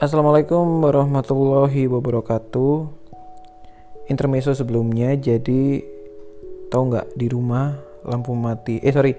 Assalamualaikum 0.00 0.80
warahmatullahi 0.80 1.84
wabarakatuh. 1.84 2.88
Intermezzo 4.08 4.56
sebelumnya, 4.56 5.12
jadi 5.12 5.84
tahu 6.72 6.88
nggak 6.88 7.20
di 7.20 7.28
rumah 7.28 7.76
lampu 8.08 8.32
mati. 8.32 8.80
Eh 8.80 8.96
sorry, 8.96 9.12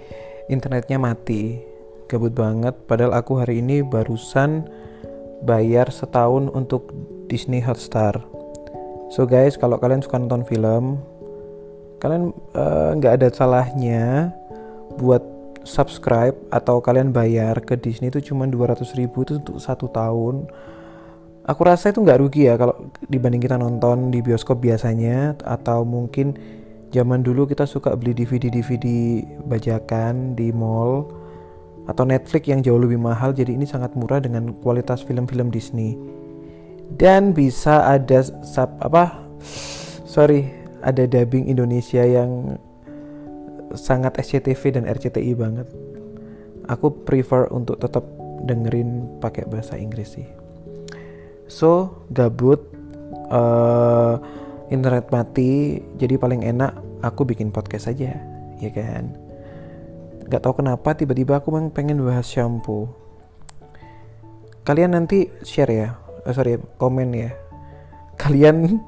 internetnya 0.50 0.98
mati. 0.98 1.62
Gabut 2.10 2.34
banget. 2.34 2.74
Padahal 2.90 3.14
aku 3.14 3.38
hari 3.38 3.62
ini 3.62 3.86
barusan 3.86 4.66
bayar 5.46 5.94
setahun 5.94 6.50
untuk 6.50 6.90
Disney 7.30 7.62
Hotstar. 7.62 8.18
So 9.14 9.30
guys, 9.30 9.62
kalau 9.62 9.78
kalian 9.78 10.02
suka 10.02 10.18
nonton 10.18 10.50
film, 10.50 10.98
kalian 12.02 12.34
eh, 12.58 12.90
nggak 12.98 13.14
uh, 13.14 13.18
ada 13.22 13.30
salahnya 13.30 14.34
buat 14.98 15.22
subscribe 15.64 16.34
atau 16.50 16.82
kalian 16.82 17.14
bayar 17.14 17.62
ke 17.62 17.78
Disney 17.78 18.10
itu 18.10 18.34
cuma 18.34 18.50
200 18.50 18.82
ribu 18.98 19.24
itu 19.26 19.38
untuk 19.38 19.58
satu 19.62 19.90
tahun. 19.90 20.50
Aku 21.46 21.62
rasa 21.66 21.90
itu 21.90 22.02
nggak 22.02 22.22
rugi 22.22 22.46
ya 22.50 22.56
kalau 22.58 22.94
dibanding 23.10 23.42
kita 23.42 23.58
nonton 23.58 24.14
di 24.14 24.22
bioskop 24.22 24.62
biasanya 24.62 25.34
atau 25.42 25.82
mungkin 25.82 26.38
zaman 26.94 27.26
dulu 27.26 27.50
kita 27.50 27.66
suka 27.66 27.98
beli 27.98 28.14
DVD 28.14 28.54
DVD 28.54 28.86
bajakan 29.50 30.38
di 30.38 30.54
mall 30.54 31.10
atau 31.90 32.06
Netflix 32.06 32.46
yang 32.46 32.62
jauh 32.62 32.78
lebih 32.78 33.02
mahal 33.02 33.34
jadi 33.34 33.58
ini 33.58 33.66
sangat 33.66 33.98
murah 33.98 34.22
dengan 34.22 34.54
kualitas 34.62 35.02
film-film 35.02 35.50
Disney. 35.50 35.98
Dan 36.92 37.34
bisa 37.34 37.90
ada 37.90 38.22
sub 38.46 38.70
apa? 38.84 39.26
Sorry 40.06 40.52
ada 40.84 41.08
dubbing 41.08 41.48
Indonesia 41.50 42.04
yang 42.04 42.60
sangat 43.76 44.18
SCTV 44.20 44.80
dan 44.80 44.84
RCTI 44.88 45.32
banget. 45.36 45.68
Aku 46.70 47.04
prefer 47.04 47.50
untuk 47.52 47.82
tetap 47.82 48.06
dengerin 48.46 49.20
pakai 49.22 49.46
bahasa 49.46 49.78
Inggris 49.78 50.18
sih. 50.18 50.28
So 51.52 52.04
gabut, 52.10 52.64
uh, 53.28 54.18
internet 54.72 55.12
mati, 55.12 55.84
jadi 56.00 56.16
paling 56.16 56.48
enak 56.48 56.72
aku 57.04 57.28
bikin 57.28 57.52
podcast 57.52 57.92
aja, 57.92 58.16
ya 58.58 58.72
kan? 58.72 59.12
Gak 60.32 60.48
tau 60.48 60.56
kenapa 60.56 60.96
tiba-tiba 60.96 61.44
aku 61.44 61.52
pengen 61.76 62.00
bahas 62.08 62.24
shampoo. 62.30 62.88
Kalian 64.64 64.96
nanti 64.96 65.28
share 65.44 65.74
ya, 65.74 65.90
oh, 66.24 66.32
sorry 66.32 66.56
komen 66.80 67.12
ya. 67.12 67.36
Kalian 68.16 68.80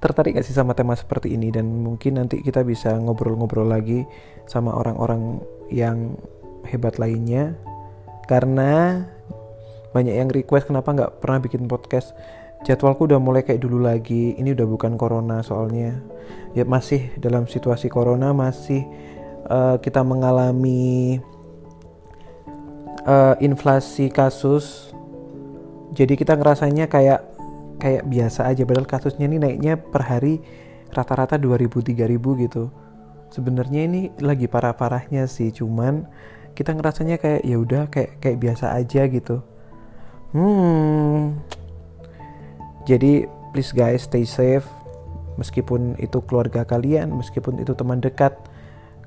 tertarik 0.00 0.34
gak 0.36 0.46
sih 0.48 0.56
sama 0.56 0.72
tema 0.72 0.96
seperti 0.96 1.36
ini? 1.36 1.52
Dan 1.52 1.84
mungkin 1.84 2.18
nanti 2.18 2.40
kita 2.40 2.64
bisa 2.64 2.96
ngobrol-ngobrol 2.96 3.68
lagi 3.68 4.08
sama 4.48 4.72
orang-orang 4.74 5.38
yang 5.70 6.16
hebat 6.66 6.96
lainnya. 6.96 7.54
Karena 8.26 9.04
banyak 9.90 10.14
yang 10.14 10.30
request 10.30 10.70
kenapa 10.70 10.94
nggak 10.94 11.12
pernah 11.18 11.38
bikin 11.42 11.66
podcast? 11.66 12.14
Jadwalku 12.62 13.08
udah 13.08 13.18
mulai 13.18 13.42
kayak 13.42 13.64
dulu 13.64 13.82
lagi. 13.82 14.36
Ini 14.36 14.52
udah 14.52 14.66
bukan 14.68 14.94
corona 15.00 15.40
soalnya. 15.40 15.98
Ya 16.52 16.62
masih 16.68 17.10
dalam 17.18 17.48
situasi 17.48 17.88
corona 17.88 18.30
masih 18.36 18.84
uh, 19.48 19.80
kita 19.80 20.04
mengalami 20.04 21.18
uh, 23.08 23.34
inflasi 23.40 24.12
kasus. 24.12 24.92
Jadi 25.90 26.14
kita 26.14 26.38
ngerasanya 26.38 26.86
kayak 26.86 27.24
kayak 27.80 28.04
biasa 28.04 28.46
aja. 28.46 28.62
Padahal 28.68 28.86
kasusnya 28.86 29.26
ini 29.26 29.40
naiknya 29.40 29.80
per 29.80 30.04
hari 30.04 30.44
rata-rata 30.92 31.40
2000 31.40 31.80
3000 31.80 32.44
gitu. 32.44 32.68
Sebenarnya 33.30 33.86
ini 33.88 34.12
lagi 34.20 34.50
parah-parahnya 34.50 35.24
sih 35.30 35.54
cuman 35.54 36.04
kita 36.52 36.74
ngerasanya 36.74 37.16
kayak 37.16 37.42
ya 37.46 37.56
udah 37.56 37.82
kayak 37.88 38.20
kayak 38.20 38.38
biasa 38.42 38.76
aja 38.76 39.06
gitu. 39.08 39.40
Hmm. 40.36 41.40
Jadi 42.84 43.24
please 43.54 43.72
guys 43.72 44.04
stay 44.04 44.28
safe. 44.28 44.66
Meskipun 45.38 45.96
itu 45.96 46.20
keluarga 46.28 46.68
kalian 46.68 47.16
meskipun 47.16 47.64
itu 47.64 47.72
teman 47.72 48.02
dekat 48.04 48.36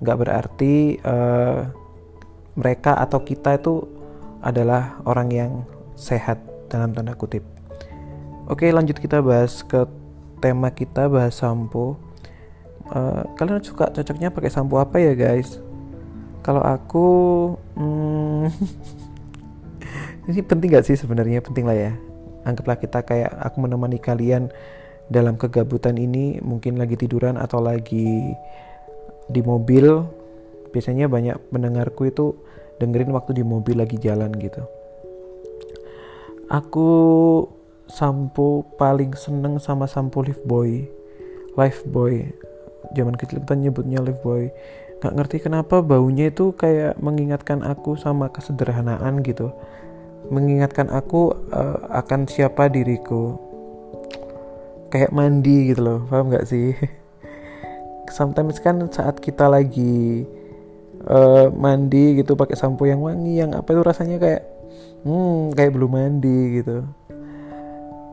nggak 0.02 0.18
berarti 0.18 0.98
uh, 1.06 1.70
mereka 2.58 2.98
atau 2.98 3.22
kita 3.22 3.62
itu 3.62 3.86
adalah 4.42 4.98
orang 5.06 5.30
yang 5.30 5.52
sehat 5.94 6.42
dalam 6.68 6.90
tanda 6.92 7.14
kutip 7.14 7.53
Oke 8.44 8.68
lanjut 8.76 9.00
kita 9.00 9.24
bahas 9.24 9.64
ke 9.64 9.88
tema 10.44 10.68
kita 10.68 11.08
bahas 11.08 11.40
sampo. 11.40 11.96
Uh, 12.92 13.24
kalian 13.40 13.64
suka 13.64 13.88
cocoknya 13.88 14.36
pakai 14.36 14.52
sampo 14.52 14.84
apa 14.84 15.00
ya 15.00 15.16
guys? 15.16 15.64
Kalau 16.44 16.60
aku, 16.60 17.08
hmm, 17.80 18.52
ini 20.28 20.44
penting 20.44 20.76
gak 20.76 20.84
sih 20.84 21.00
sebenarnya 21.00 21.40
penting 21.40 21.64
lah 21.64 21.78
ya. 21.80 21.96
Anggaplah 22.44 22.76
kita 22.76 23.08
kayak 23.08 23.32
aku 23.32 23.64
menemani 23.64 23.96
kalian 23.96 24.52
dalam 25.08 25.40
kegabutan 25.40 25.96
ini, 25.96 26.44
mungkin 26.44 26.76
lagi 26.76 27.00
tiduran 27.00 27.40
atau 27.40 27.64
lagi 27.64 28.36
di 29.32 29.40
mobil. 29.40 30.04
Biasanya 30.76 31.08
banyak 31.08 31.40
mendengarku 31.56 32.12
itu 32.12 32.36
dengerin 32.84 33.16
waktu 33.16 33.40
di 33.40 33.44
mobil 33.48 33.80
lagi 33.80 33.96
jalan 34.04 34.36
gitu. 34.36 34.68
Aku 36.52 36.92
sampo 37.88 38.68
paling 38.80 39.14
seneng 39.16 39.60
sama 39.60 39.86
sampo 39.90 40.24
lift 40.24 40.44
boy. 40.48 40.88
Life 41.60 41.86
boy. 41.88 42.28
Zaman 42.96 43.16
kecil 43.16 43.44
kita 43.44 43.56
nyebutnya 43.56 44.00
life 44.02 44.20
boy. 44.24 44.50
Nggak 45.04 45.14
ngerti 45.20 45.38
kenapa 45.44 45.84
baunya 45.84 46.32
itu 46.32 46.56
kayak 46.56 46.96
mengingatkan 47.00 47.60
aku 47.62 48.00
sama 48.00 48.32
kesederhanaan 48.32 49.20
gitu. 49.22 49.52
Mengingatkan 50.32 50.88
aku 50.88 51.36
uh, 51.52 51.92
akan 51.92 52.26
siapa 52.26 52.72
diriku. 52.72 53.36
Kayak 54.88 55.12
mandi 55.12 55.74
gitu 55.74 55.82
loh 55.84 56.00
paham 56.08 56.32
nggak 56.32 56.48
sih? 56.48 56.78
Sometimes 58.18 58.62
kan 58.62 58.78
saat 58.94 59.20
kita 59.20 59.50
lagi 59.50 60.24
uh, 61.08 61.48
mandi 61.52 62.20
gitu 62.20 62.38
pakai 62.38 62.56
sampo 62.56 62.88
yang 62.88 63.04
wangi 63.04 63.42
yang 63.42 63.52
apa 63.58 63.74
itu 63.74 63.82
rasanya 63.84 64.18
kayak 64.22 64.42
hmm 65.04 65.52
kayak 65.56 65.72
belum 65.76 65.92
mandi 65.92 66.64
gitu 66.64 66.88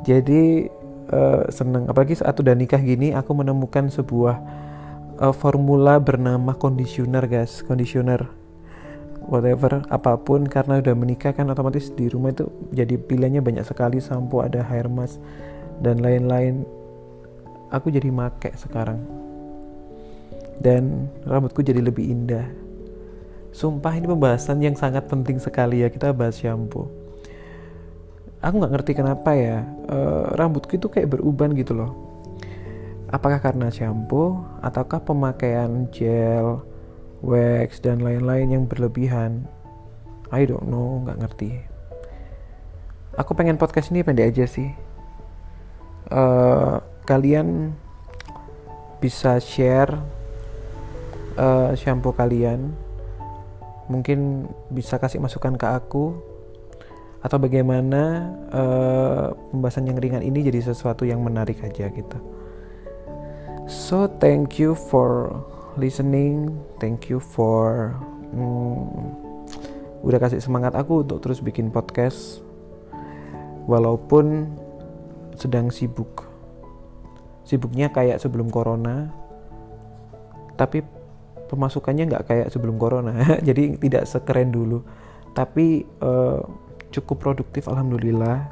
jadi 0.00 0.68
uh, 1.12 1.44
seneng. 1.52 1.90
Apalagi 1.90 2.16
saat 2.16 2.38
udah 2.40 2.54
nikah 2.56 2.80
gini 2.80 3.12
aku 3.12 3.34
menemukan 3.36 3.90
sebuah 3.92 4.36
uh, 5.20 5.34
formula 5.34 6.00
bernama 6.00 6.56
conditioner 6.56 7.24
guys. 7.26 7.60
Conditioner 7.66 8.24
whatever 9.28 9.84
apa 9.92 10.16
pun. 10.16 10.46
Karena 10.48 10.80
udah 10.80 10.94
menikah 10.96 11.36
kan 11.36 11.50
otomatis 11.52 11.92
di 11.92 12.08
rumah 12.08 12.32
itu 12.32 12.48
jadi 12.72 12.96
pilihannya 12.96 13.42
banyak 13.44 13.64
sekali. 13.66 14.00
Sampo 14.00 14.40
ada 14.40 14.64
hair 14.64 14.88
mask 14.88 15.20
dan 15.84 16.00
lain-lain. 16.00 16.64
Aku 17.70 17.92
jadi 17.92 18.10
make 18.10 18.50
sekarang. 18.58 18.98
Dan 20.60 21.08
rambutku 21.24 21.64
jadi 21.64 21.80
lebih 21.80 22.04
indah. 22.04 22.44
Sumpah 23.50 23.96
ini 23.96 24.06
pembahasan 24.06 24.62
yang 24.62 24.76
sangat 24.76 25.08
penting 25.08 25.40
sekali 25.40 25.82
ya. 25.82 25.88
Kita 25.90 26.12
bahas 26.12 26.38
shampoo 26.38 26.99
aku 28.40 28.54
nggak 28.56 28.72
ngerti 28.72 28.92
kenapa 28.96 29.36
ya 29.36 29.68
uh, 29.92 30.32
rambutku 30.32 30.80
itu 30.80 30.88
kayak 30.88 31.12
beruban 31.12 31.52
gitu 31.52 31.76
loh. 31.76 31.92
Apakah 33.12 33.42
karena 33.42 33.68
shampoo 33.68 34.40
ataukah 34.64 35.02
pemakaian 35.04 35.90
gel 35.92 36.64
wax 37.20 37.82
dan 37.84 38.00
lain-lain 38.00 38.48
yang 38.48 38.64
berlebihan? 38.64 39.44
I 40.32 40.48
don't 40.48 40.70
know 40.70 41.04
nggak 41.04 41.20
ngerti. 41.20 41.50
Aku 43.18 43.36
pengen 43.36 43.60
podcast 43.60 43.92
ini 43.92 44.06
pendek 44.06 44.32
aja 44.32 44.46
sih. 44.48 44.70
Uh, 46.08 46.80
kalian 47.04 47.74
bisa 49.02 49.36
share 49.42 50.00
uh, 51.36 51.76
shampoo 51.76 52.16
kalian. 52.16 52.72
Mungkin 53.90 54.46
bisa 54.70 55.02
kasih 55.02 55.18
masukan 55.18 55.58
ke 55.58 55.66
aku 55.66 56.29
atau 57.20 57.36
bagaimana 57.36 58.32
uh, 58.48 59.26
pembahasan 59.52 59.88
yang 59.92 60.00
ringan 60.00 60.24
ini 60.24 60.40
jadi 60.40 60.72
sesuatu 60.72 61.04
yang 61.04 61.20
menarik 61.20 61.60
aja 61.60 61.92
gitu. 61.92 62.18
So 63.68 64.08
thank 64.08 64.56
you 64.56 64.72
for 64.72 65.30
listening, 65.76 66.56
thank 66.80 67.12
you 67.12 67.20
for 67.20 67.92
hmm, 68.32 69.14
udah 70.00 70.18
kasih 70.18 70.40
semangat 70.40 70.72
aku 70.72 71.04
untuk 71.04 71.20
terus 71.20 71.44
bikin 71.44 71.68
podcast 71.68 72.40
walaupun 73.68 74.48
sedang 75.36 75.68
sibuk. 75.68 76.24
Sibuknya 77.44 77.92
kayak 77.92 78.18
sebelum 78.22 78.48
corona, 78.48 79.12
tapi 80.56 80.80
pemasukannya 81.52 82.08
nggak 82.08 82.24
kayak 82.26 82.48
sebelum 82.48 82.80
corona, 82.80 83.12
jadi 83.48 83.76
tidak 83.76 84.08
sekeren 84.08 84.48
dulu. 84.48 84.80
Tapi 85.36 85.84
uh, 86.00 86.42
cukup 86.90 87.22
produktif 87.22 87.66
alhamdulillah. 87.70 88.50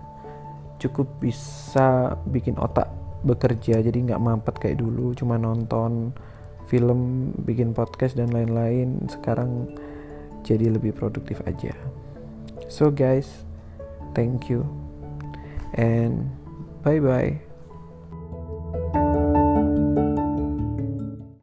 Cukup 0.78 1.10
bisa 1.18 2.14
bikin 2.30 2.54
otak 2.58 2.86
bekerja 3.26 3.82
jadi 3.82 3.98
nggak 3.98 4.22
mampet 4.22 4.54
kayak 4.62 4.78
dulu. 4.78 5.14
Cuma 5.14 5.34
nonton 5.36 6.14
film 6.70 7.32
bikin 7.42 7.74
podcast 7.74 8.14
dan 8.14 8.30
lain-lain. 8.30 9.10
Sekarang 9.10 9.66
jadi 10.46 10.70
lebih 10.70 10.94
produktif 10.94 11.42
aja. 11.44 11.74
So 12.70 12.94
guys 12.94 13.26
thank 14.14 14.46
you. 14.46 14.64
And 15.76 16.30
bye 16.86 17.02
bye 17.02 17.47